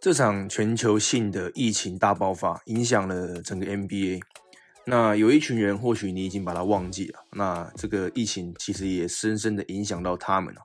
[0.00, 4.20] 这场全球性的疫情大爆发，影响了整个 NBA。
[4.84, 7.18] 那有一群人，或许你已经把它忘记了。
[7.32, 10.60] 那这个疫情其实也深深的影响到他们了。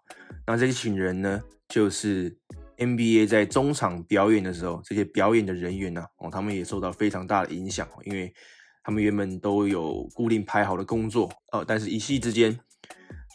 [0.45, 2.37] 那这一群人呢，就是
[2.77, 8.31] NBA 在中场表演的时候，这些表演的人员呢，哦，他们也受到非常大的影响，因为
[8.83, 12.59] 他们原本都有固定排好的工作，呃，但是一夕之间。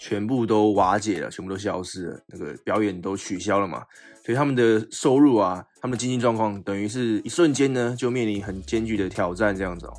[0.01, 3.85] 全部都瓦解了，全部都消失了，那个表演都取消了嘛，
[4.25, 9.95] 所以他们的收入啊，他们经济状况，等于是一瞬间呢，就面临很艰巨的挑战这样子哦。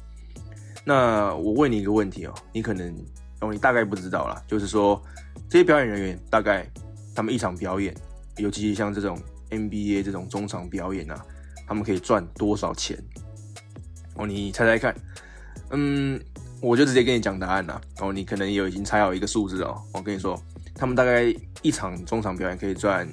[0.86, 2.96] 那我问你一个问题哦，你可能
[3.42, 5.02] 哦，你大概不知道啦，就是说
[5.50, 6.66] 这些表演人员大概
[7.16, 7.96] 他们一场表演，
[8.38, 11.26] 尤其是像这种 NBA 这种中场表演啊，
[11.68, 12.98] 他们可以赚多少钱？
[14.16, 14.96] 哦，你猜猜看，
[15.72, 16.20] 嗯。
[16.60, 19.80] 我就直接跟你讲答案了哦，你可能有已经猜好一个数字哦。
[19.94, 20.42] 我跟你说，
[20.74, 23.08] 他们大概一场中场表演可以赚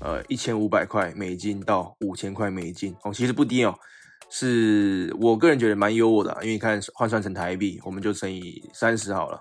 [0.00, 3.74] 呃一千五百块美金到五千块美金哦，其实不低哦，
[4.30, 9.38] 是我个人觉得蛮优渥的，因为你看换算成台币，我们就乘以三十好了，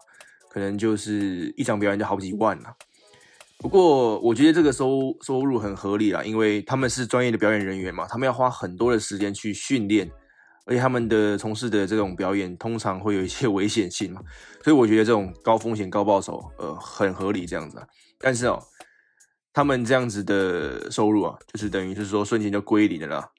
[0.50, 2.72] 可能就是一场表演就好几万了。
[3.58, 10.10] 不过我觉得这个收收入很合理啦，因为他们是专业的表演人员嘛，他们要花很多的时间去训练。
[10.66, 14.22] 而且他们的从事的这种表演通常会有一些 危险性嘛，
[14.64, 17.78] 所以我觉得这种高风险高报酬，呃，很合理这样子。
[17.78, 17.88] 啊
[18.23, 18.62] 但是哦，
[19.52, 23.30] 他们这样子的收入啊，就是等于是说瞬间就归零了啦，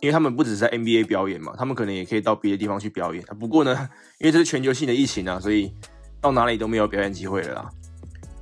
[0.00, 3.24] 因为他们不只是在 NBA 表演嘛，他们可能也可以到别的地方去表演。
[3.40, 5.72] 不过呢，因为这是全球性的疫情啊，所以
[6.20, 7.70] 到哪里都没有表演机会了啦。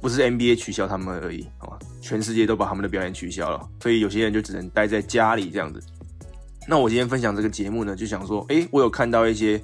[0.01, 5.81] 不是 NBA 取消他们而已好吧，全世界都把他们的表演取消了，所以有些人就只能待在家里这样子。
[6.69, 9.61] 那我今天分享这个节目呢，就想说，哎，我有看到一些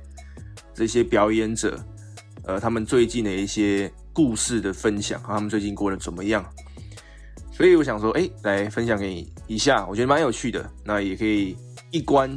[0.75, 1.79] 这些表演者，
[2.45, 6.45] 呃，他们最近的一些故事的分享，他们最近过得怎么样？
[7.53, 10.69] 所以我想说，哎，来分享给你一下，我觉得蛮有趣的。
[10.85, 11.57] 那也可以
[11.91, 12.31] 一观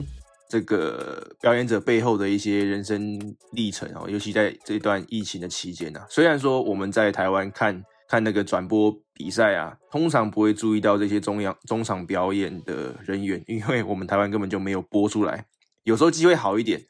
[0.50, 3.20] 这个表演者背后的一些人生
[3.54, 6.00] 历程哦，尤其在这段疫情的期间呢。
[6.10, 7.84] 虽然说我们在台湾看。
[8.08, 15.46] 看那个转播比赛啊，通常不会注意到这些中央中场表演的人员，因为我们台湾根本就没有播出来。
[15.84, 16.82] 有时候机会好一点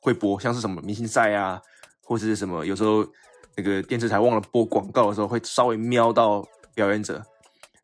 [0.00, 1.62] 会播，像是什么明星赛啊，
[2.02, 3.06] 或者是什么，有时候
[3.56, 7.22] 那个电视台忘了播广告的时候，会稍微瞄到表演者。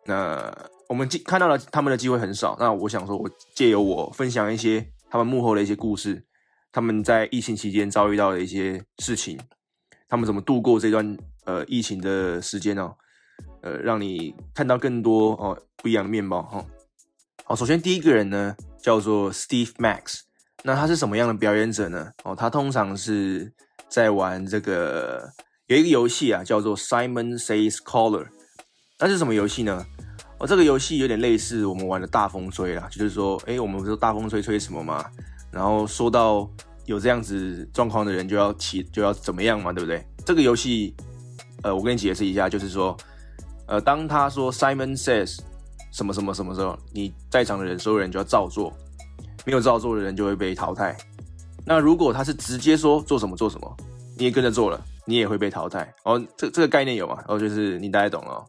[0.05, 0.53] 那
[0.89, 2.57] 我们看到了他们的机会很少。
[2.59, 6.21] 那我想说，我借由我分享一些他们幕后的一些故事，
[6.73, 9.39] 他们在疫情期间遭遇到的一些事情，
[10.09, 11.17] 他们怎么度过这段。
[11.45, 12.95] 呃，疫情的时间哦，
[13.63, 16.65] 呃，让你看到更多哦不一样的面貌哈。
[17.45, 20.21] 好，首先第一个人呢叫做 Steve Max，
[20.65, 22.11] 那他是什么样的表演者呢？
[22.25, 23.53] 哦，他通常是
[23.89, 25.31] 在玩这个
[25.69, 28.27] 有一个游戏啊，叫做 Simon Says Caller。
[28.99, 29.85] 那是什么游戏呢？
[30.39, 35.05] 哦，这个游戏有点类似我们玩的大风吹啦，就是说，哎，我们不是大风吹吹什么嘛？
[35.53, 36.51] 然后说到
[36.87, 40.05] 有这样子状况的人就要起就要怎么样嘛，对不对？
[40.27, 40.95] 这个游戏。
[41.65, 42.97] 呃，我跟你解释一下，就是说，
[43.67, 45.39] 呃，当他说 Simon says
[45.93, 48.73] 什么什么什么时候，你在场的人所有人就要照做，
[49.45, 50.97] 没有照做的人就会被淘汰。
[51.65, 53.77] 那如果他是直接说做什么做什么，
[54.19, 55.93] 你也跟着做了，你也会被淘汰。
[56.05, 57.23] 哦，这这个概念有吗？
[57.29, 58.45] 哦，就是你大概懂了。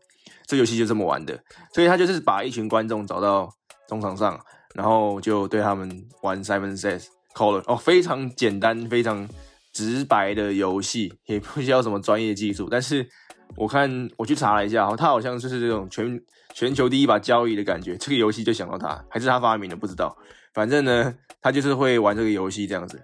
[0.46, 1.40] 这游戏就这么玩的，
[1.74, 3.50] 所以他就是把一群观众找到
[3.88, 4.40] 中场上，
[4.74, 5.90] 然后就对他们
[6.22, 7.64] 玩 Simon says caller。
[7.68, 9.28] 哦，非常简单，非常。
[9.74, 13.10] 直白的游戏也不需要什么专业技术，但是
[13.56, 16.22] 我看我去查了一下，他好像就是这种全
[16.54, 17.96] 全球第一把交椅的感觉。
[17.98, 20.16] 这个游戏就想到他，还是他发明的，不知道。
[20.54, 23.02] 反正呢，他就是会玩这个游戏这样子。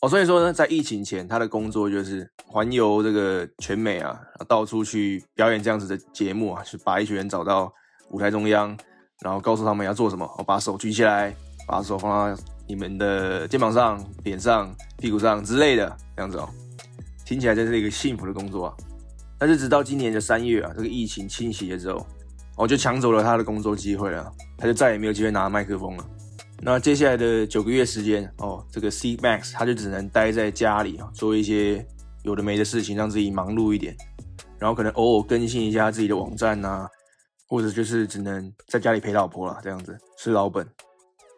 [0.00, 7.72] 哦，所以说呢，在疫情前，他的工作就是环游这个全美啊，到处去表演这样子的节目啊，去把一群人找到
[8.10, 8.76] 舞台中央，
[9.20, 11.34] 然后告诉他们要做什么，我把手举起来，
[11.66, 12.42] 把手放到。
[12.68, 16.48] 你们的肩膀上、脸上、屁股上之类的，这样子哦，
[17.26, 18.74] 听起来真是一个幸福的工作啊。
[19.42, 22.06] 但是直到今年的三月啊，这个疫情侵袭了之后，
[22.56, 26.06] 我就抢走了他的工作机会了，他就再也没有机会拿麦克风了。
[26.60, 31.84] 那接下来的九个月时间哦，这个 C Max 他就只能待在家里啊，做一些
[32.22, 33.96] 有的没的事情，让自己忙碌一点，
[34.60, 36.86] 然后可能偶尔更新一下自己的网站呐，
[37.48, 40.64] 或者就是只能在家里陪老婆了，这样子吃老本。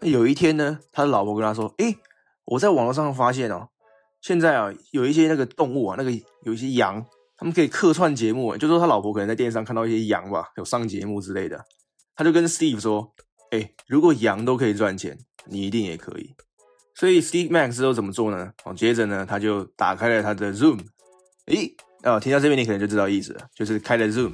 [0.02, 1.96] 有一天呢，他的老婆跟他说：“哎，
[2.44, 3.68] 我在网络上发现哦，
[4.20, 6.10] 现在啊有一些那个动物啊，那个
[6.42, 7.02] 有一些羊，
[7.36, 8.56] 他们可以客串节目。
[8.56, 11.64] 就说他老婆可能在电视上看到一些羊吧，有上节目之类的。
[12.16, 13.12] 他就跟 Steve 说：，
[13.50, 16.34] 哎，如果羊都可以赚钱，你一定也可以。
[16.94, 18.52] 所以 Steve Max 都怎么做呢？
[18.64, 20.78] 哦，接着呢，他就打开了他的 Zoom。
[21.46, 24.32] 诶，啊，听到这边你可能就知道意思了，就是开了 Zoom。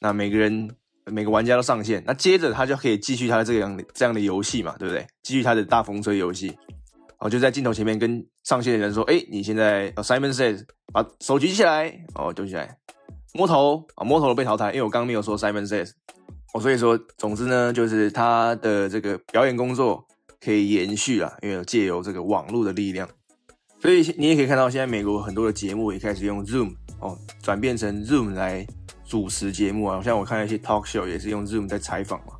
[0.00, 0.70] 那每个人
[1.06, 5.06] 每个玩家都上线，那接着他就可以继续他的这样的这样的游戏嘛，对不对？
[5.22, 6.54] 继续他的大风车游戏，
[7.18, 12.76] 哦，就在镜头前面跟上线的人说：“哎，你现在 Simon says，把手举起来，哦，举起来，
[13.32, 15.90] 摸头啊，摸头都被淘汰，因为我刚刚没有说 Simon says，
[16.52, 20.04] 哦，所以说，总之呢，就是他的这个表演工作
[20.40, 23.08] 可以延续啊，因为借由这个网络的力量，
[23.80, 28.66] 所以你也可以看到，现在美国很多的节目也开始用 Zoom 哦，转变成 Zoom 来。
[29.06, 32.32] 主持节目啊，像我看一些 talk show 也是用 Zoom 在采访嘛，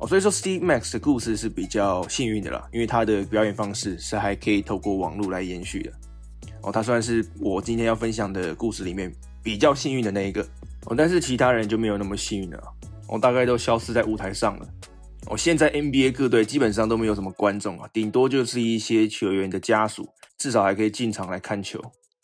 [0.00, 5.92] 哦，所以说 Steve Max 的故事是比较幸运的啦，因为他的表演方式是还可以透过网络来延续的，
[6.62, 9.12] 哦，他算是我今天要分享的故事里面
[9.42, 10.40] 比较幸运的那一个，
[10.86, 12.62] 哦，但是其他人就没有那么幸运了，
[13.08, 14.68] 哦，大概都消失在舞台上了，
[15.26, 20.08] 哦，现在 NBA 各队基本上都没有什么观众啊，顶多就是一些球员的家属，
[20.38, 21.82] 至少还可以进场来看球，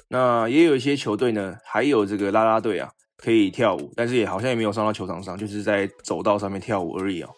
[0.09, 2.89] 那也有一些球队呢，还有这个啦啦队啊。
[3.17, 7.31] 可以跳舞，但是也好像也没有上到球场上，就是在走道上面跳舞而已哦。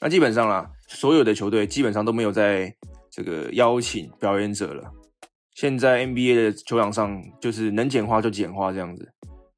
[0.00, 2.72] 那基本上啦，所有的球队基本上都没有在
[3.10, 4.84] 这个邀请表演者了。
[5.54, 9.08] 现在 NBA 的球场上就是能简化就简化这样子，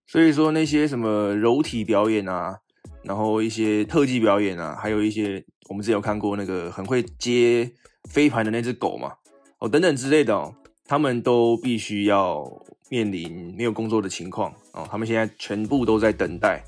[0.07, 2.57] 所以说那些什么柔体表演啊，
[3.03, 7.71] 然后一些特技表演啊，还有一些我们之前有看过那个很会接
[8.11, 9.13] 飞盘的那只狗嘛，
[9.59, 10.55] 哦等等之类的哦，
[10.87, 12.45] 他们都必须要。
[12.93, 16.61] 面临没有工作的情况哦，他们现在全部都在等待，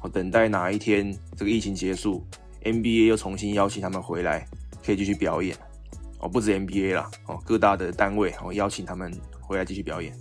[0.00, 2.24] 哦，等待哪一天这个疫情结束
[2.72, 4.46] ，NBA 又重新邀请他们回来，
[4.84, 5.56] 可以继续表演
[6.20, 10.12] 哦，不止 NBA 啦，哦，各大的单位哦邀请他们回来继续表演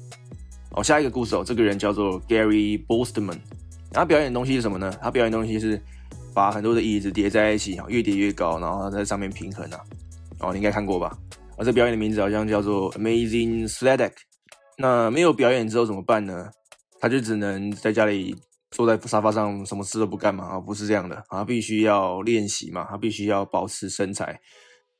[0.71, 0.83] 哦。
[0.83, 3.41] 下一个故事哦，这个人叫做 Gary b o s t m a n
[3.91, 4.93] 他表演的东西是什么呢？
[5.01, 5.81] 他表演的东西是
[6.33, 9.79] 把很多的椅子叠在一起，越叠越高，然后在上面平衡啊，
[10.39, 11.17] 哦，你应该看过吧？
[11.57, 14.11] 哦，这表演的名字好像叫做 Amazing Sleddek。
[14.77, 16.51] 那没有表演之后怎么办呢？
[16.99, 18.35] 他就只能在家里
[18.71, 20.59] 坐在沙发上，什么事都不干嘛啊？
[20.59, 24.39] 不是这样的啊，必须要练习嘛，他必须要保持身材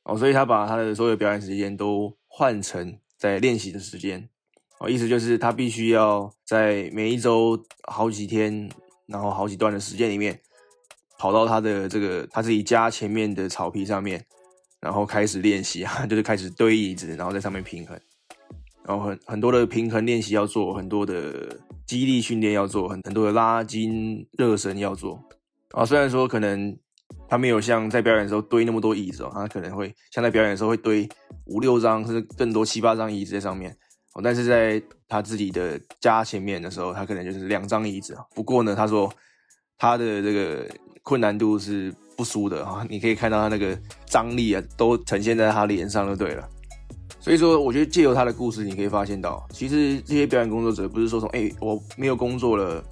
[0.04, 4.28] 哦，所以他把他的所有表演时间都换成在练习的时间
[4.78, 8.70] 哦，意思就是他必须要在每一周好几天，
[9.06, 10.40] 然后好几段的时间里面，
[11.18, 14.24] 跑到他的这个他自己家前面的草皮上面，
[14.80, 18.00] 然后开始练习啊， 就是开始堆椅子，然后在上面平衡。
[18.84, 21.54] 然后很很多的平衡练习要做，很多的
[21.88, 25.18] 肌力训练要做，很很多的拉筋热身要做。
[25.70, 26.76] 啊，虽然说可能
[27.26, 31.08] 他没有像在表演的时候堆那么多椅子哦，他可能会像在表演的时候会堆
[31.46, 33.74] 五六张甚至更多七八张椅子在上面。
[34.12, 39.10] 哦，但是在他自己的家前面的时候，他可能就是两张椅子不过呢，他说
[39.78, 40.66] 他的这个
[41.02, 46.46] 困难度是不输的啊，你可以看到他那个张力啊，都呈现在他脸上就对了。
[47.28, 52.82] 所以说，我觉得借由他的故事，你可以发现到，其实这些表演工作者不是说从哎我没有工作了，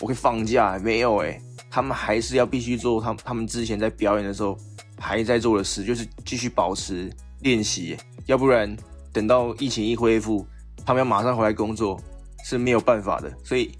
[0.00, 1.38] 我可以放假，没有哎，
[1.70, 4.56] 他们还是要必须做他他们之前在表演的时候
[4.98, 7.12] 还在做的事，就是继续保持
[7.42, 7.94] 练习，
[8.24, 8.74] 要不然
[9.12, 10.46] 等到疫情一恢复，
[10.86, 12.00] 他们要马上回来工作
[12.46, 13.30] 是没有办法的。
[13.44, 13.70] 所以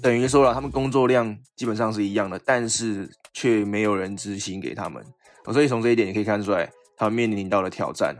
[0.00, 5.04] 等于说了，他们工作量基本上是一样的，但是却没有人执行给他们。
[5.52, 8.16] 所以从这一点你可以看出来，他们面临到了挑战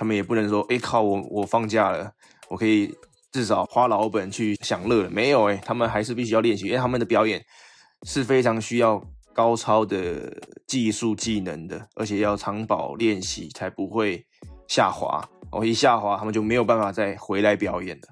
[0.00, 2.10] 他们也不能说，哎靠，我我放假了，
[2.48, 2.90] 我可以
[3.30, 5.10] 至少花老本去享乐了。
[5.10, 7.44] 没有哎，他们还是必须要练习，因为他们的表演
[8.04, 8.98] 是非常需要
[9.34, 14.24] 高超的技术技能的，而且要长保练习才不会
[14.66, 15.22] 下滑。
[15.52, 18.08] 哦，一下滑，他们就没有办法再回来表演的。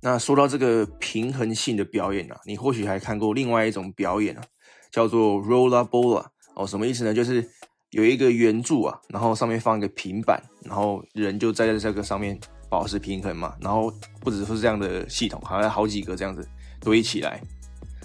[0.00, 4.42] 那说到这个平衡性的表演啊，你或许还看过另外一种表演啊，
[4.90, 6.24] 叫做 roller ball
[6.54, 7.12] 哦，什么意思呢？
[7.12, 7.46] 就是
[7.90, 13.54] 有一个圆柱啊，然后上面放一个平板，然后人就站在这个上面保持平衡嘛。
[13.60, 16.46] 然后不只是这样的系统，还有好几个这样子
[16.80, 17.40] 堆起来。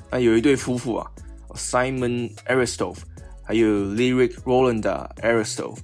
[0.10, 1.12] 那有一对夫妇啊
[1.54, 2.96] ，Simon Aristov
[3.44, 4.82] 还有 Lyric Roland
[5.22, 5.78] Aristov，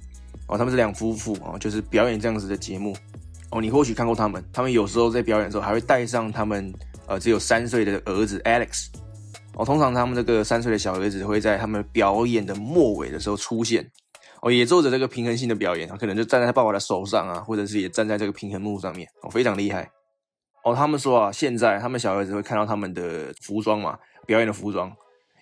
[0.48, 2.96] 哦，他们是两夫妇啊，就是表演这样子的节目
[3.50, 3.60] 哦。
[3.60, 6.74] 你或许看过他们，他们有时候在表演的时候还会带上他们
[7.06, 8.86] 呃只有三岁的儿子 Alex。
[9.54, 13.90] 哦，通常他们这个三岁的小儿子会在他们表演的末尾的时候出现，
[14.40, 19.90] 哦，也做着这个平衡性的表演，他可能就站在他爸爸的手上啊，或者是也站在这个平衡木上面，哦，非常厉害。
[20.64, 24.90] 哦，他们说啊，现在他们小儿子会看到他们的服装嘛，表演的服装，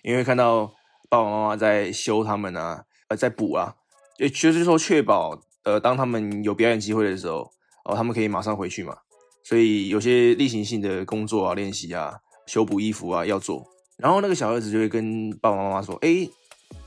[0.03, 0.65] 因为看到
[1.09, 3.75] 爸爸妈妈在修他们啊，呃，在补啊，
[4.17, 7.49] 也就是说确保，呃，当他们有表演机会的时候，
[7.85, 8.97] 哦，他们可以马上回去嘛，
[9.43, 13.65] 所以有些例行性的工作啊、练习啊、修补衣服啊要做。
[14.01, 16.27] 然后那个小儿子就会跟爸爸妈妈说：“哎，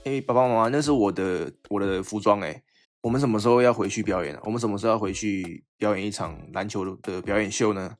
[0.05, 2.63] 哎，爸爸妈妈，那是我的我的服装哎，
[3.03, 4.37] 我们什么时候要回去表演？
[4.43, 7.95] 我们什么时候要回去表演一场篮球的表演秀呢？”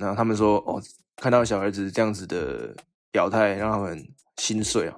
[0.00, 0.82] 那他们说：“哦，
[1.16, 2.74] 看到小儿子这样子的
[3.12, 4.96] 表态，让他们心碎啊，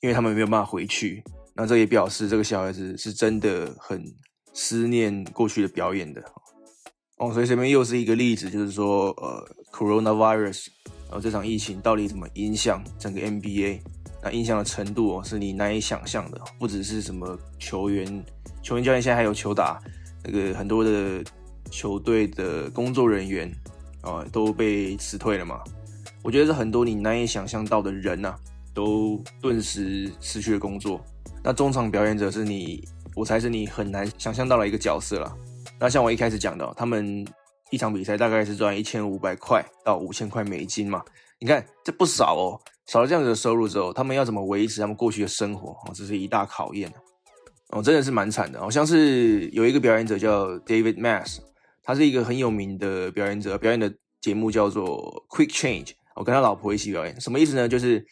[0.00, 1.22] 因为他们没有办法回去。
[1.54, 4.04] 那这也表示这个小孩子是真的很
[4.52, 6.22] 思念过去的表演的
[7.16, 7.32] 哦。
[7.32, 10.68] 所以这边又是一个例子，就是说，呃，coronavirus，
[11.08, 13.80] 然后，这场疫情到底怎么影响整个 NBA？
[14.22, 16.40] 那影响的程度哦，是你难以想象的。
[16.58, 18.04] 不只是什么球员、
[18.62, 19.80] 球员教练，现在还有球打，
[20.24, 21.22] 那个很多的
[21.70, 23.50] 球队的工作人员
[24.00, 25.60] 啊，都被辞退了嘛。
[26.22, 28.34] 我觉得是很多你难以想象到的人呐，
[28.74, 31.00] 都顿时失去了工作。
[31.42, 32.82] 那中场表演者是你，
[33.14, 35.36] 我才是你很难想象到的一个角色了。
[35.78, 37.24] 那像我一开始讲的，他们
[37.70, 41.02] 一场比赛大概是赚一千五百块到五千块美金嘛。
[41.38, 46.92] 你看这不少哦，少了这样子的收入之后，他们要怎么维持他们过去的生活哦，这是一大考验
[47.70, 48.60] 哦，真的是蛮惨的。
[48.60, 51.38] 好像是有一个表演者叫 David Mas，
[51.82, 55.90] 他是一个很有名的表演者，表演的节目叫做 Quick Change。
[56.14, 57.68] 我跟他老婆一起表演，什么意思呢？
[57.68, 58.06] 就是。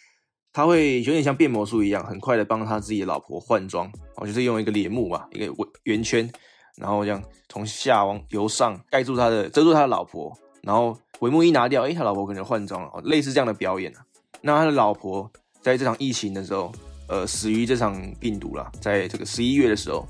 [0.57, 6.31] 他会有点像变魔术一样，很快的帮他自己的老婆换装，哦，就是用一个帘幕嘛，一个圆圈，
[6.77, 7.21] 然后这样
[7.55, 14.05] 从下往由上盖住他的，遮住他的老婆，然后帷幕一拿掉，哎，他老婆可能换装了，哦，类似这样的表演啊。
[14.41, 15.31] 那他的老婆
[15.63, 16.73] 在这场疫情的时候，
[17.09, 20.05] 呃，死于这场病毒了，在这个十一月的时候，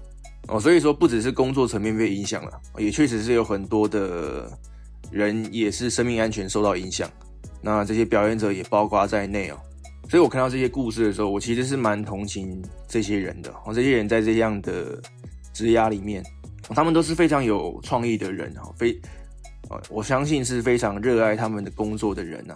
[0.49, 4.51] 哦，所以说不只是工作层面被影响了，也确实是有很多的
[5.11, 7.07] 人也是生命安全受到影响，
[7.61, 9.57] 那这些表演者也包括在内哦。
[10.09, 13.51] 所以我看到这些故事的时候，我其实是蛮同情这些人的。
[13.67, 14.99] 哦，这些人在这样的
[15.53, 16.25] 职涯里面，
[16.71, 18.93] 他们都是非常有创意的人哦，非，
[19.71, 22.55] 呃，我相信是非常热爱他们的工作的人呐。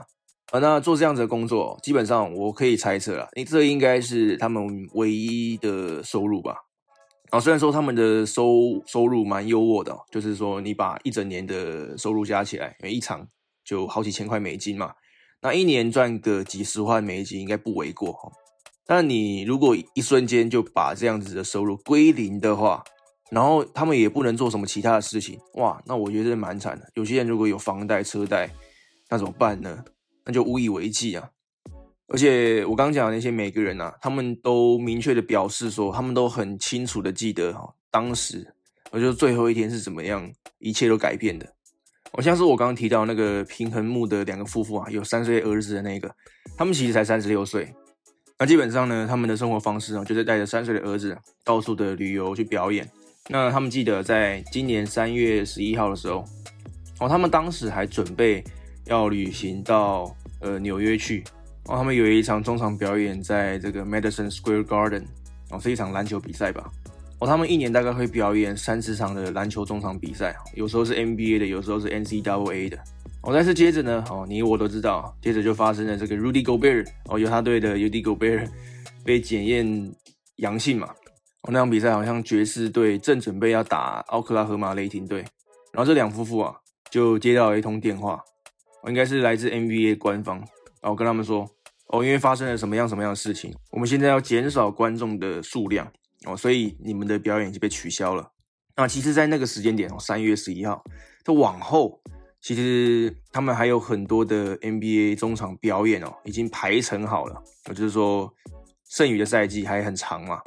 [0.50, 6.56] 啊，那做这样子的工作，基本上我可以猜测了，你这应该是他们唯一的收入吧？
[7.30, 13.28] 啊，虽然说他们的收收入蛮优渥的，就是说你把一整年的收入加起来，每一场
[13.62, 14.92] 就好几千块美金嘛。
[15.42, 18.30] 那一年赚个几十万美金应该不为过哈，
[18.86, 22.82] 但你如果一瞬间就把这样子的收入归零的话，
[23.30, 26.90] 然后他们也不能做什么其他的事情，哇，那我觉得蛮惨的。
[26.94, 28.50] 有些人如果有房贷车贷，
[29.10, 29.84] 那怎么办呢？
[30.24, 31.28] 那就无以为继啊。
[32.08, 38.46] 而且我刚讲的那些每个人啊，他们都明确的表示说，他们都很清楚的记得哈，当时
[38.90, 40.26] 我觉得最后一天是怎么样，
[40.58, 41.46] 一切都改变的。
[42.12, 46.10] 我像是我刚刚提到那个平衡木的两个夫妇啊，有三岁儿子的那个，
[46.56, 47.70] 他们其实才三十六岁。
[48.38, 52.90] 那基本上呢，他们的生活方式啊，就是带着三岁的儿子到处的旅游去表演。
[53.28, 56.24] 那他们记得在今年三月十一号的时候，
[56.98, 58.42] 哦，他们当时还准备
[58.86, 61.22] 要旅行到呃纽约去。
[61.66, 65.04] 哦，他们有一场中场表演在这个 Madison Square Garden，
[65.50, 66.70] 哦，是一场篮球比赛吧。
[67.18, 72.78] 哦，他们一年大概会表演三十场的篮球中场比赛，有时候是 NBA 的，有时候是 NCAA 的。
[73.20, 78.48] 哦，但是接着呢，哦，你我都知道，接着就发生了这个 Rudy Gobert，哦，犹他队的 Rudy Gobert
[79.04, 79.92] 被检验
[80.36, 80.88] 阳性嘛。
[81.42, 85.20] 哦，那场比赛好像爵士队正准备要打奥克拉荷马雷霆队，
[85.72, 86.54] 然后这两夫妇啊
[86.90, 88.20] 就接到一通电话，
[88.86, 90.38] 应该是来自 NBA 官方，
[90.80, 91.48] 然后跟他们说，
[91.88, 95.90] 哦，因为发生了什么样什么样的事情，我们现在要减少观众的数量。
[96.26, 98.28] 哦，所以你们的表演就被取消了。
[98.74, 100.82] 那其实，在那个时间点哦，三月十一号，
[101.24, 102.02] 它往后，
[102.40, 107.40] 其实他们还有很多的 NBA 中场表演哦，已经排成好了。
[107.68, 108.28] 也就是说，
[108.88, 110.40] 剩余的赛季还很长嘛，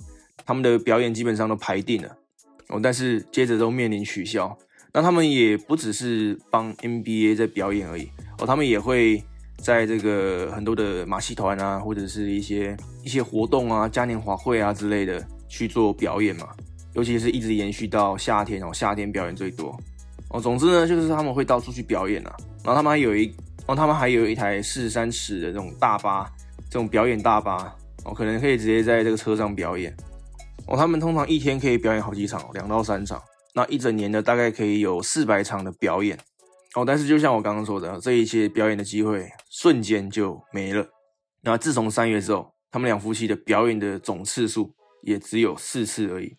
[0.46, 2.18] 他们的表演基本上都排定了。
[2.70, 4.58] 哦，但是接着都面临取消。
[4.94, 9.24] 那他们也不只是帮 NBA 在表演而已哦，他们也会
[9.58, 15.26] 在这个很多的马戏团啊，或者是一些一些活动啊、嘉年华会啊之类的。
[15.52, 16.48] 去做表演嘛，
[16.94, 19.78] 尤其是一直延续到夏天哦，夏天表演最多
[20.30, 20.40] 哦。
[20.40, 22.34] 总之呢，就是他们会到处去表演啊。
[22.64, 23.30] 然后他们还有一
[23.66, 26.32] 哦，他们还有一台四十三尺的这种大巴，
[26.70, 29.94] 这种表演大巴哦，可能可以直接在这个车上表演
[30.68, 30.78] 哦。
[30.78, 33.22] 他们通常一天可以表演好几场，两到三场。
[33.54, 36.18] 那一整年呢，大概可以有四百场的表演
[36.76, 36.86] 哦。
[36.86, 40.88] 但是就像我刚刚说的，这一切表演的机会瞬间就没了。
[41.42, 44.74] 那自从三月之后，他们两夫妻的表演的总次数。
[45.04, 46.38] 也只有四次而已。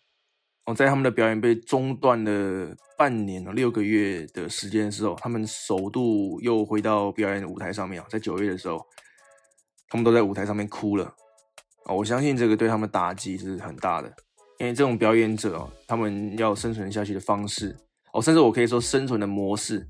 [0.67, 8.81] 哦，在他们的表演被中断了半年六个月的时间之后，他们首度又回到表演舞台上面啊，在九月的时候，
[9.89, 11.13] 他们都在舞台上面哭了。
[11.93, 14.09] 我相信这个对他们打击是很大的，
[14.59, 17.77] 因为这种表演者哦，他们要生存下去的方式，
[18.13, 19.87] 哦，甚至我可以说生存的模式，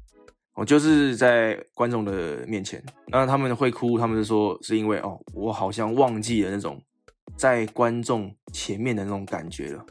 [0.55, 6.81] 哦，就是在观众的面前，那他们会哭，他们是说是因为哦，我好像忘记了那种。
[7.37, 9.87] 在观众前面的那种感觉了，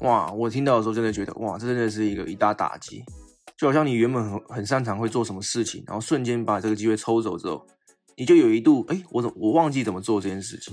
[0.00, 0.32] 哇！
[0.32, 3.04] 我听到的时候真的觉得，哇，这真的是一个一大打击，
[3.58, 7.66] 就好像你原本很很擅长会做什么事情，然后瞬间把这个机会抽走之后，
[8.16, 10.72] 你就有一度，哎，我怎我忘记怎么做这件事情？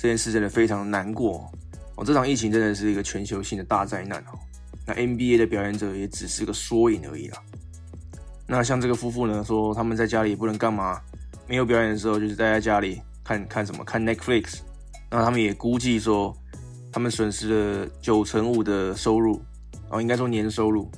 [0.00, 1.50] 这件事真的非常难过
[1.96, 2.04] 哦。
[2.04, 4.38] 这场疫情真的是一个全球性的大灾难哦。
[4.86, 7.42] 那 NBA 的表演者也只是个缩影而已啦。
[8.46, 11.00] 那像这个夫妇呢，说他们在家里不能干嘛，
[11.48, 14.60] 没有表演的时候就是待在家里看看什么看 Netflix。
[15.10, 16.34] 那他们也估计说，
[16.92, 19.42] 他们损失了九成五的收入，
[19.90, 20.90] 哦，应该说年收入，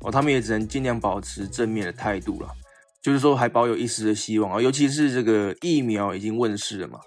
[0.00, 2.48] 哦，他们也只能尽量保持正面的态度了，
[3.02, 4.60] 就是说还保有一丝的希望啊。
[4.60, 7.00] 尤其是这个疫苗已经问世了嘛，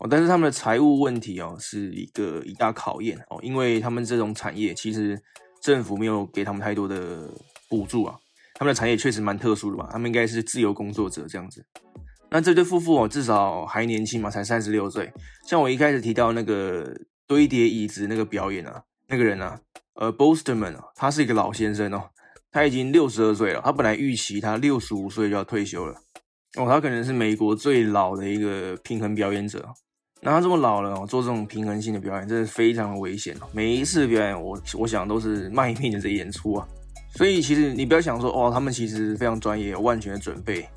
[0.00, 5.20] 哦，但是他们的财务问题哦是一个一大考验哦，因为他们这种产业其实
[5.62, 7.30] 政府没有给他们太多的
[7.68, 8.16] 补助啊。
[8.54, 9.88] 他们的产业确实蛮特殊的吧？
[9.90, 11.64] 他们应该是自由工作者这样子。
[12.30, 15.12] 那这对夫妇哦，至少还年轻嘛，才三十六岁。
[15.46, 16.94] 像我一开始提到那个
[17.26, 19.58] 堆叠椅子那个表演啊，那个人啊，
[19.94, 22.02] 呃，Bosterman 啊，他是一个老先生哦，
[22.50, 23.60] 他已经六十二岁了。
[23.64, 25.94] 他本来预期他六十五岁就要退休了
[26.58, 29.66] 哦，他可能是美国最老的一个平衡表演者。
[30.22, 33.48] 那他这么老了哦，做这种平衡性的表演，真的非常的危险哦。
[33.52, 36.68] 每一次表演，我我想都是卖命的在演出啊。
[37.14, 40.68] 所以其实你不要想说，哇，他们其实非常专业，有万全的准备，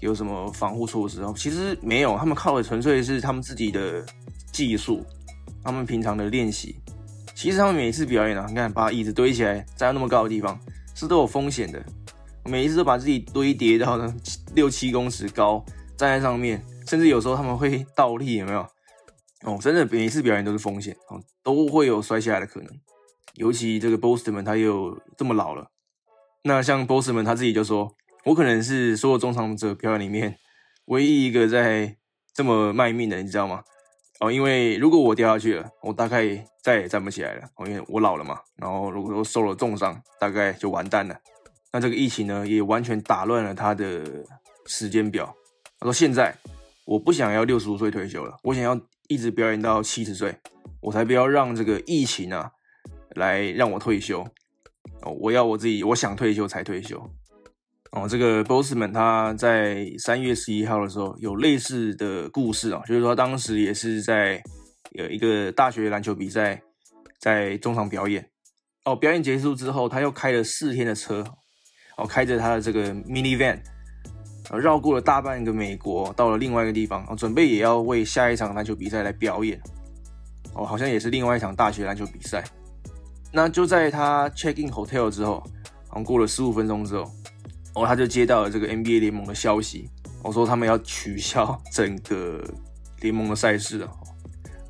[0.00, 1.32] 有什么防护措施哦？
[1.36, 4.04] 其实没有，他们靠的纯粹是他们自己的
[4.52, 5.02] 技术，
[5.64, 6.76] 他们平常的练习。
[7.34, 10.56] 其实他们每一次表演啊，你看把椅子堆起来，站在那么高的地方，
[10.94, 11.82] 是都有风险的。
[12.44, 14.14] 每一次都把自己堆叠到呢
[14.54, 15.64] 六七公尺高，
[15.96, 18.64] 站在上面，甚至有时候他们会倒立，有没有？
[19.44, 22.68] 哦，真的每一次表演都是风险哦，都会有摔下来的可能。
[23.34, 25.70] 尤其这个 Bosterman 他又这么老了。
[26.44, 27.94] 那像 boss 们他自己就说，
[28.24, 30.36] 我可能是所有中场者表演里面
[30.86, 31.96] 唯一一个在
[32.34, 33.62] 这么卖命的，你知道吗？
[34.20, 37.48] 哦，因为如果我掉下去了，我大概再也站不起来了。
[37.56, 38.38] 哦，因为我老了嘛。
[38.56, 41.16] 然后如果说受了重伤，大概就完蛋了。
[41.72, 44.04] 那这个疫情呢，也完全打乱了他的
[44.66, 45.34] 时间表。
[45.78, 46.36] 他说：“现在
[46.84, 48.78] 我不想要六十五岁退休了，我想要
[49.12, 50.34] 一直表演到七十岁，
[50.80, 52.50] 我才不要让这个疫情啊
[53.14, 54.26] 来让我退休。”
[55.02, 56.98] 哦，我要我自己，我想退休才退休。
[57.90, 64.42] 哦，这个 Bossman 他在三月十一号的时候有类似的故事啊，就是说当时也是在
[64.92, 66.62] 有一个大学篮球比赛，
[67.20, 68.26] 在中场表演。
[68.84, 71.24] 哦，表演结束之后，他又开了四天的车，
[71.96, 73.60] 哦，开着他的这个 minivan
[74.44, 79.60] van，绕过了大半个美国，到了另外一个地方，哦，准备也要为下一场篮球比赛来表演。
[80.54, 82.44] 哦，好像也是另外一场大学篮球比赛。
[83.32, 85.42] 那就在他 check in hotel 之后，
[85.88, 87.10] 好像过了十五分钟之后，
[87.74, 89.88] 哦，他就接到了这个 NBA 联盟的消息，
[90.22, 92.44] 我说他们要取消整个
[93.00, 93.90] 联盟的赛事了。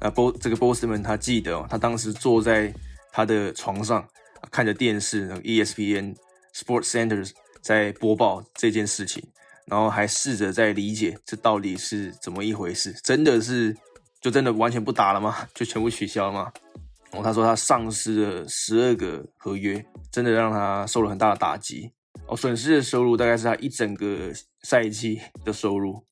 [0.01, 2.73] 那波这个波斯曼他记得哦，他当时坐在
[3.11, 4.07] 他的床上
[4.51, 6.15] 看着电视，那个 ESPN
[6.55, 9.23] Sports Centers 在播报这件事情，
[9.67, 13.77] 然后还试着在理解这到底是怎么一回事，真的是
[14.21, 15.47] 就真的完全不打了吗？
[15.55, 16.53] 就全部取消了吗？
[17.13, 21.93] 哦，他说他丧失了十二个合约，真的让他受了很大的打击。
[22.27, 26.03] 哦，损失的收入大概是他一整个赛季的收入。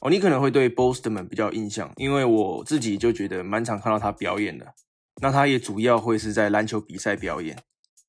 [0.00, 4.66] 哦，你可能会对 Boostman 比较印象，因为我自己就觉得蛮常看到他表演的。
[5.22, 7.56] 那他也主要会是在篮球比赛表演。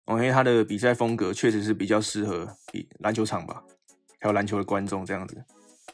[0.06, 3.64] 哦，因为他的比赛风格确实是比较适合比篮球场吧，
[4.20, 5.38] 还有篮球的观众这样子。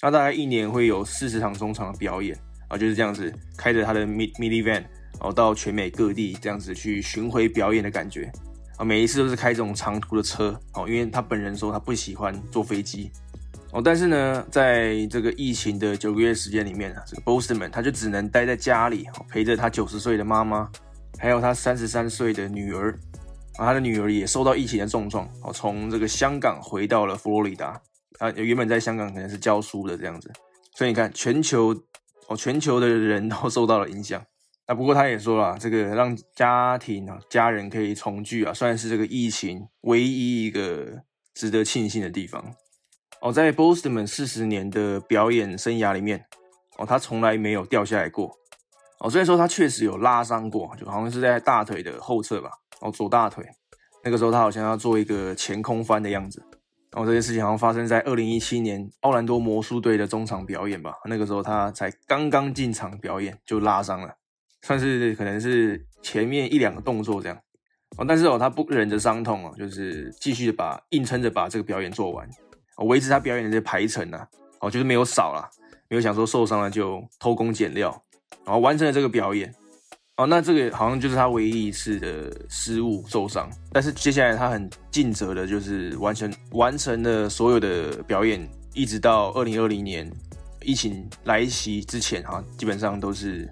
[0.02, 4.84] 那大概一年会有四十场中场的表演啊，就是这样子，开着他的 mini van。
[5.20, 8.32] 然后到全美各地这样子去巡回表演的感觉
[8.78, 13.12] 啊，每一次都是开这种长途的车哦，因为他本人说他不喜欢坐飞机
[13.72, 20.68] 哦，但是呢，在这个疫情的九个月时间里面啊，这个 Bosterman 他就只能待在家里陪着他九十岁的妈妈，
[21.20, 22.98] 还有他三十三岁的女儿
[23.58, 27.80] 啊，他的女儿也受到疫情的重创哦，从这个香港回到了佛罗里达
[28.22, 30.32] 啊，原本在香港可能是教书的这样子，
[30.76, 31.76] 所以你看全球
[32.28, 34.24] 哦，全球的人都 受到了影响。
[34.68, 41.02] 那不过他也说了，这个让家庭啊、家人可以重聚啊，算是这个疫情唯一一个
[41.34, 42.54] 值得庆幸的地方。
[43.22, 46.24] 哦，在 b o s t m a n 四十年的表演生涯里面，
[46.78, 48.32] 哦，他从来没有掉下来过。
[49.00, 53.44] 哦，虽然说他确实有拉伤过，就好像是在大腿的后侧吧，哦，左大腿。
[54.04, 56.44] 那个时候他好像要做一个前空翻的样子。
[56.92, 60.96] 然后这件事情好像发生在二零一七年奥兰多魔术队的中场表演吧。
[61.06, 64.16] 那个时候他才刚刚进场表演就拉伤了。
[64.62, 67.36] 算是可能是前面一两个动作这样
[67.98, 72.30] 哦，但是哦，他不忍着伤痛哦，就是继续把硬撑着把这个表演做完，
[72.86, 74.28] 维持他表演的这些排程啊，
[74.60, 75.50] 哦，就是没有少了，
[75.90, 77.90] 没有想说受伤了就偷工减料，
[78.46, 79.52] 然后完成了这个表演
[80.22, 90.08] 哦，那这个好像就是他唯一一次的失误受伤，但是接下来他很尽责的，就是完成完成了所有的表演一直到二零二零年
[90.62, 93.50] 疫情来袭之前哈，基本上都是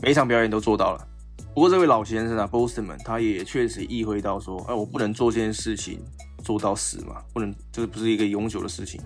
[0.00, 1.08] 每一场表演都做到了。
[1.54, 6.00] 不过这位老先生啊 b o s t m a n 他也确实意会到说，哎，我不能做这件事情
[6.42, 8.98] 做到死嘛，不能，这不是一个永久的事情。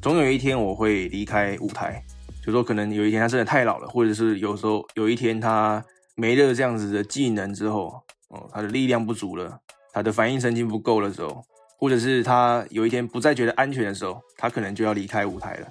[0.00, 2.00] 总有一天我会离开舞台，
[2.46, 5.84] 就说可能有一天他真的太老了，或者是有时候有一天他
[6.18, 9.56] 没了这样子的技能之后，哦，他的力量不足了，
[9.92, 11.40] 他的反应神经不够的时候，
[11.78, 15.68] 或者是他有一天不再觉得安全的时候，他可能就要离开舞台了。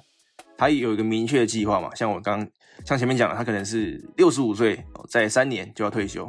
[0.56, 2.48] 他有一个明确的计划嘛，像我刚
[2.86, 6.24] 像前面讲的，他可能是六十五岁，在三年就要退休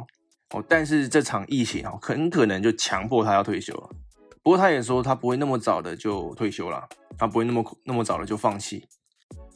[0.50, 0.62] 哦。
[0.68, 3.88] 但是这场疫情哦，很可能就强迫他要退休了。
[4.42, 8.86] 不过他也说，他不会那么早的就退休了，他不会那么那么早的就放弃。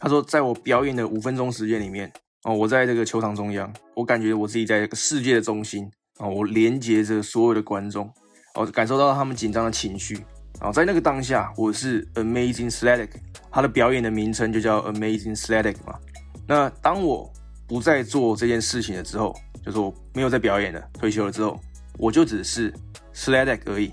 [0.00, 2.12] 他说，在我表演的五分钟时间里面
[2.44, 8.08] 哦，我在这个球场中央，我感觉我自己在这个世界的中心啊，我连接着所有的观众
[8.54, 10.18] 哦，感受到他们紧张的情绪
[10.60, 13.12] 啊，在那个当下，我是 Amazing s l e d i c
[13.50, 15.98] 他的表演的名称就叫 Amazing s l e d i c 嘛。
[16.46, 17.32] 那当我
[17.66, 21.58] 不再做这件事情了之后，就是我没有在表演了，退休了之后，
[21.98, 22.70] 我就只是
[23.14, 23.90] s l e d i c 而已。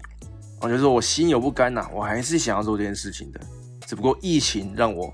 [0.59, 3.39] 我就是我心有不甘呐，我还是想要做这件事情的，
[3.87, 5.11] 只不过疫情让我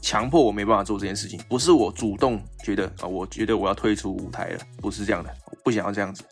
[0.00, 5.34] 强迫我没办法做这件事情，不是我主动觉得啊，我觉得我要退出舞台了，不是这样的，
[5.64, 6.24] 不想要这样子。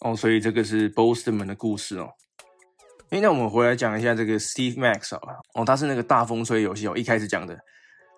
[0.00, 2.08] 哦，所以这个是 Boston 的故事哦。
[3.10, 7.58] 哎，那我们回来讲一下这个 Steve Max 好了，哦，他是那个大风吹游戏哦，一开始讲的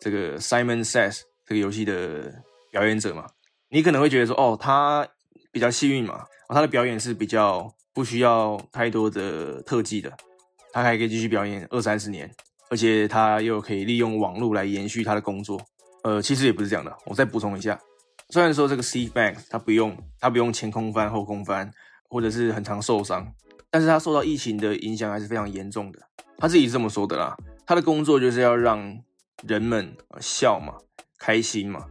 [0.00, 2.32] 这个 Simon Says 这个游戏的
[2.70, 3.26] 表演者嘛，
[3.68, 5.06] 你可能会觉得说，哦，他
[5.52, 7.72] 比较幸运嘛，哦，他的表演是比较。
[7.92, 10.16] 不需要太多的特技的，
[10.72, 12.32] 他还可以继续表演二三十年，
[12.70, 15.60] 而且他又可以利用网络来延续他的工作。
[16.04, 17.78] 呃，其实也不是这样的，我再补充一下。
[18.30, 21.70] 虽然说这个 Steve Bank 他不用他不用前空翻后空翻，
[22.08, 23.30] 或者是很常受伤，
[23.70, 25.98] 但是他受到疫情的影响还是非常严重的。
[26.38, 28.98] 他自己是这么说的啦，他的工作就是要让
[29.46, 30.74] 人们笑嘛，
[31.18, 31.84] 开心嘛。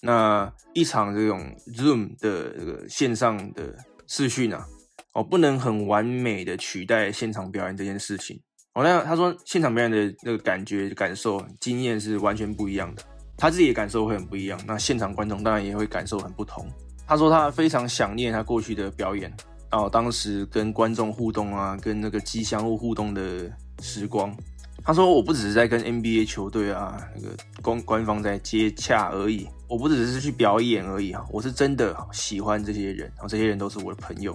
[0.00, 4.64] 那一场这种 Zoom 的这个线上的视讯啊。
[5.12, 8.40] 哦，不能很完美的取代现场表演这件事情。
[8.80, 13.02] 哦，那他说现场表演的那个感觉、感受、经验是完全不一样的，
[13.36, 14.58] 他自己的感受会很不一样。
[14.66, 16.66] 那现场观众当然也会感受很不同。
[17.06, 19.30] 他说他非常想念他过去的表演，
[19.70, 24.34] 哦，当时跟观众互动啊，跟那个吉祥物互动的时光。
[24.82, 34.34] 他说我不只是在跟 NBA 球队啊那个官官方在接洽而已，我不只是去表演而已啊，我是真的喜欢这些人，然后这些人都是我的朋友。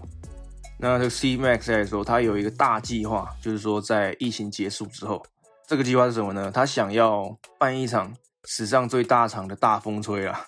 [0.78, 5.26] 那这个 C Max 来说，他有一个大计划，就是说在疫情结束之后，
[5.68, 6.52] 这个计划是什么呢？
[6.52, 7.26] 他想要
[7.58, 10.46] 办一场史上最大场的大风吹啊，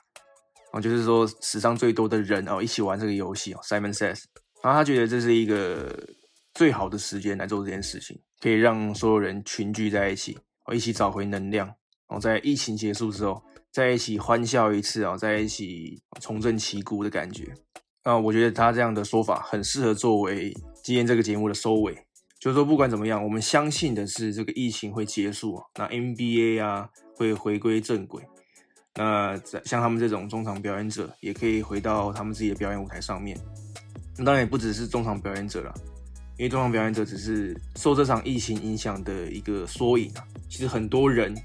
[0.74, 3.60] 哦，就是说史上最多的人哦一起玩这个游戏哦。
[3.64, 4.22] Simon says，
[4.62, 5.98] 然后他觉得这是一个
[6.54, 17.52] 最好的时间来做这件事情，可以让所有人群聚在一起，哦，一起找回能量，然后在疫情结束之后，在一起欢笑一次啊，在一起重振旗鼓的感觉。
[18.08, 21.94] 那我觉得他这样的说法很适合作为今天这个节目的收尾，
[22.40, 28.24] 就是说不管怎么样，我们相信的是这个疫情会结束，那 NBA 啊会回归正轨，
[28.96, 33.38] 那像他们这种中场表演者也可以回到他们自己的表演舞台上面。
[34.18, 35.74] 那当然也不只是中场表演者了，
[36.38, 40.24] 因为中场表演者只是受这场疫情影响的一个缩影啊。
[40.48, 41.36] 其实很多人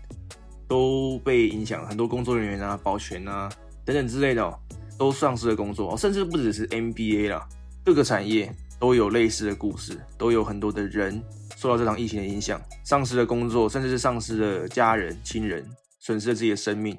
[0.69, 3.51] 都被影响，很多工作人员啊、保全啊
[3.85, 4.59] 等等之类的。
[4.99, 7.47] 都丧失了工作，甚至不只是 NBA 啦，
[7.85, 11.23] 各个产业都有类似的故事，都有很多的人
[11.57, 15.69] 受到这场疫情的影响，丧失了工作，甚至是丧失了家人、亲人，
[16.01, 16.99] 损失了自己的生命，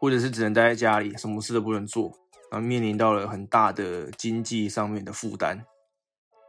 [0.00, 2.12] 或者是只能待在家里，什么事都不能做，
[2.50, 5.64] 然后面临到了很大的经济上面的负担。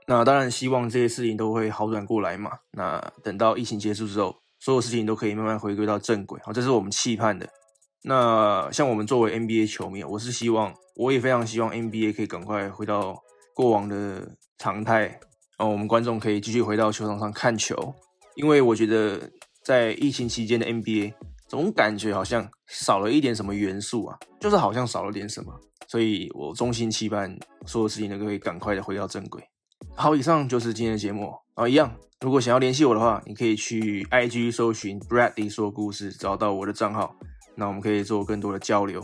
[0.08, 2.52] 那当然希望这些事情都会好转过来嘛。
[2.72, 7.50] 那等到疫情结束之后，所有事情都可以慢慢回归到正轨，好，这是我们期盼的。
[8.08, 10.72] 那像我们作为 NBA 球迷，我是希望。
[10.96, 13.20] 我也非常希望 NBA 可以赶快回到
[13.54, 14.26] 过往的
[14.60, 15.20] 常态，
[15.58, 17.76] 哦，我们观众可以继续回到球场上看球。
[18.36, 19.30] 因为我觉得
[19.64, 21.14] 在疫情期间的 NBA
[21.50, 25.52] 总感觉好像少了一点什么元素啊，就是好像少了点什么。
[25.88, 29.44] 所以我衷心期盼所有事情都可以赶快的回到正轨。
[29.96, 37.16] 好，以上就是今天的节目啊，一样，如果想要联系我的话，你可以去 IG 搜寻 Bradley 说故事，找到我的账号，
[37.56, 39.00] 那我们可以做更多的交流。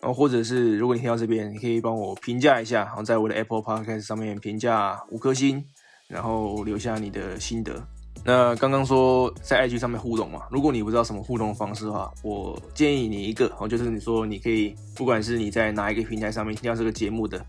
[0.00, 5.62] 然后，或者是如果你听到这边，你可以帮我评价一下，然后在我的 Apple Podcast 上面评价五颗星，
[6.08, 7.82] 然后留下你的心得。
[8.24, 17.42] 那刚刚说在 IG 上面互动嘛，如果你不知道什么互动方式的话，我建议你一个，哦，就是你说你可以，不管是你在哪一个平台上面听到这个节目的，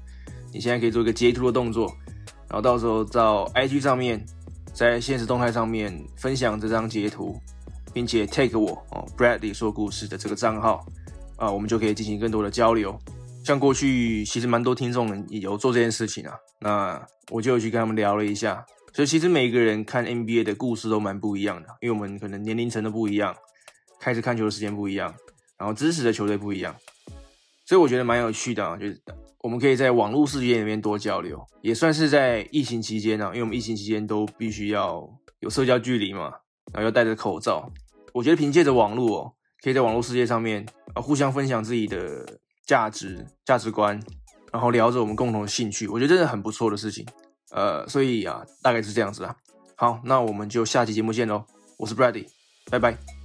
[0.54, 1.94] 你现在可以做一个截图的动作，
[2.50, 4.26] 然后到时候到 IG 上面，
[4.74, 7.38] 在现实动态上面分享这张截图，
[7.94, 10.86] 并且 take 我哦 Bradley 说故事的这个账号
[11.38, 12.98] 啊，我们就可以进行更多的交流。
[13.44, 18.64] 像过去其实蛮多听众也有做这件事情啊，那我就去跟他们聊了一下。
[18.94, 23.34] 所以其实每一个人看 NBA 的故事都蛮不一样的，因为我们可能年龄层都不一样，
[24.00, 25.14] 开始看球的时间不一样，
[25.58, 26.76] 然后支持的球队不一样，
[27.66, 29.02] 所以我觉得蛮有趣的啊，就是
[29.40, 35.02] 我们可以在网络世界里面多交流，也算是在疫情期间呢，因为我们疫情期间都必须要
[35.40, 36.34] 有社交距离嘛，
[36.74, 37.72] 然后又戴着口罩，
[38.14, 44.00] 我觉得凭借着网络哦，可以在网络世界上面啊互相分享自己的价值价值观，
[44.52, 47.06] 然后聊着我们共同的兴趣，我觉得真的很不错的事情。
[47.52, 49.36] 呃，所以啊，大概是这样子啊。
[49.76, 51.44] 好，那我们就下期节目见喽。
[51.78, 52.28] 我是 Brady，
[52.70, 53.21] 拜拜。